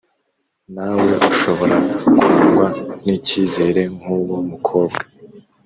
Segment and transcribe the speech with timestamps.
[0.75, 2.67] Nawe ushobora kurangwa
[3.03, 5.03] n’ icyizere nk’ uwo mukobwa